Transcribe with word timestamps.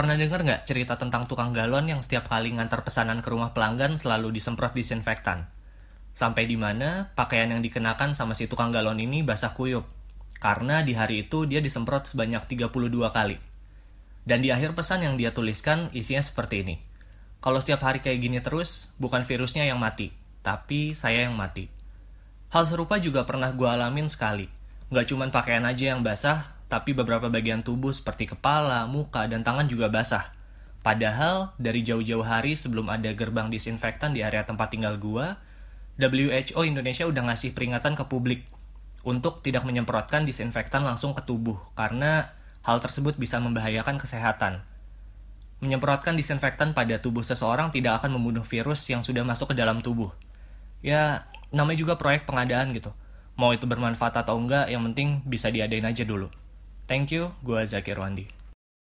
Pernah 0.00 0.16
dengar 0.16 0.40
nggak 0.40 0.64
cerita 0.64 0.96
tentang 0.96 1.28
tukang 1.28 1.52
galon 1.52 1.84
yang 1.84 2.00
setiap 2.00 2.24
kali 2.32 2.56
ngantar 2.56 2.88
pesanan 2.88 3.20
ke 3.20 3.28
rumah 3.28 3.52
pelanggan 3.52 4.00
selalu 4.00 4.32
disemprot 4.32 4.72
disinfektan? 4.72 5.44
Sampai 6.16 6.48
di 6.48 6.56
mana 6.56 7.12
pakaian 7.12 7.52
yang 7.52 7.60
dikenakan 7.60 8.16
sama 8.16 8.32
si 8.32 8.48
tukang 8.48 8.72
galon 8.72 8.96
ini 8.96 9.20
basah 9.20 9.52
kuyup. 9.52 9.84
Karena 10.40 10.80
di 10.80 10.96
hari 10.96 11.28
itu 11.28 11.44
dia 11.44 11.60
disemprot 11.60 12.08
sebanyak 12.08 12.48
32 12.48 12.72
kali. 13.12 13.36
Dan 14.24 14.40
di 14.40 14.48
akhir 14.48 14.72
pesan 14.72 15.04
yang 15.04 15.20
dia 15.20 15.36
tuliskan 15.36 15.92
isinya 15.92 16.24
seperti 16.24 16.64
ini. 16.64 16.80
Kalau 17.44 17.60
setiap 17.60 17.84
hari 17.84 18.00
kayak 18.00 18.24
gini 18.24 18.40
terus, 18.40 18.88
bukan 18.96 19.20
virusnya 19.28 19.68
yang 19.68 19.76
mati, 19.76 20.16
tapi 20.40 20.96
saya 20.96 21.28
yang 21.28 21.36
mati. 21.36 21.68
Hal 22.56 22.64
serupa 22.64 22.96
juga 22.96 23.28
pernah 23.28 23.52
gue 23.52 23.68
alamin 23.68 24.08
sekali. 24.08 24.48
Nggak 24.88 25.12
cuman 25.12 25.28
pakaian 25.28 25.68
aja 25.68 25.92
yang 25.92 26.00
basah, 26.00 26.56
tapi 26.70 26.94
beberapa 26.94 27.26
bagian 27.26 27.66
tubuh 27.66 27.90
seperti 27.90 28.30
kepala, 28.30 28.86
muka, 28.86 29.26
dan 29.26 29.42
tangan 29.42 29.66
juga 29.66 29.90
basah. 29.90 30.30
Padahal, 30.80 31.52
dari 31.58 31.82
jauh-jauh 31.82 32.24
hari 32.24 32.54
sebelum 32.56 32.88
ada 32.88 33.10
gerbang 33.12 33.50
disinfektan 33.50 34.14
di 34.14 34.22
area 34.22 34.46
tempat 34.46 34.72
tinggal 34.72 34.96
gua, 34.96 35.36
WHO 36.00 36.64
Indonesia 36.64 37.04
udah 37.04 37.28
ngasih 37.28 37.52
peringatan 37.52 37.92
ke 37.92 38.08
publik 38.08 38.48
untuk 39.04 39.44
tidak 39.44 39.68
menyemprotkan 39.68 40.24
disinfektan 40.24 40.80
langsung 40.80 41.12
ke 41.12 41.20
tubuh 41.26 41.60
karena 41.76 42.32
hal 42.64 42.80
tersebut 42.80 43.20
bisa 43.20 43.36
membahayakan 43.36 44.00
kesehatan. 44.00 44.64
Menyemprotkan 45.60 46.16
disinfektan 46.16 46.72
pada 46.72 46.96
tubuh 46.96 47.20
seseorang 47.20 47.68
tidak 47.68 48.00
akan 48.00 48.16
membunuh 48.16 48.44
virus 48.44 48.88
yang 48.88 49.04
sudah 49.04 49.20
masuk 49.20 49.52
ke 49.52 49.56
dalam 49.60 49.84
tubuh. 49.84 50.08
Ya, 50.80 51.28
namanya 51.52 51.84
juga 51.84 52.00
proyek 52.00 52.24
pengadaan 52.24 52.72
gitu. 52.72 52.96
Mau 53.36 53.52
itu 53.52 53.68
bermanfaat 53.68 54.24
atau 54.24 54.40
enggak, 54.40 54.72
yang 54.72 54.80
penting 54.88 55.20
bisa 55.28 55.52
diadain 55.52 55.84
aja 55.84 56.08
dulu. 56.08 56.32
Thank 56.90 57.14
you, 57.14 57.30
gue 57.46 57.62
Zakir 57.70 58.02
Wandi. 58.02 58.39